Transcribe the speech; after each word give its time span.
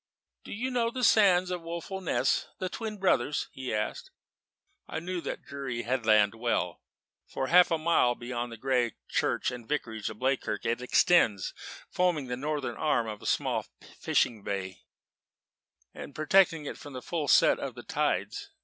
"Do 0.43 0.51
you 0.51 0.71
know 0.71 0.89
the 0.89 1.03
sands 1.03 1.51
by 1.51 1.57
Woeful 1.57 2.01
Ness 2.01 2.47
the 2.57 2.69
Twin 2.69 2.97
Brothers?" 2.97 3.49
he 3.51 3.71
asked. 3.71 4.09
I 4.87 4.99
knew 4.99 5.21
that 5.21 5.43
dreary 5.43 5.83
headland 5.83 6.33
well. 6.33 6.81
For 7.27 7.45
half 7.49 7.69
a 7.69 7.77
mile 7.77 8.15
beyond 8.15 8.51
the 8.51 8.57
grey 8.57 8.95
Church 9.07 9.51
and 9.51 9.69
Vicarage 9.69 10.09
of 10.09 10.17
Bleakirk 10.17 10.65
it 10.65 10.81
extends, 10.81 11.53
forming 11.91 12.25
the 12.29 12.35
northern 12.35 12.77
arm 12.77 13.05
of 13.07 13.19
the 13.19 13.27
small 13.27 13.67
fishing 13.99 14.41
bay, 14.41 14.81
and 15.93 16.15
protecting 16.15 16.65
it 16.65 16.79
from 16.79 16.93
the 16.93 17.03
full 17.03 17.27
set 17.27 17.59
of 17.59 17.75
the 17.75 17.83
tides. 17.83 18.49